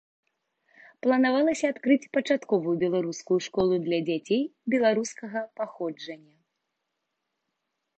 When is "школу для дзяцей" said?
3.51-4.41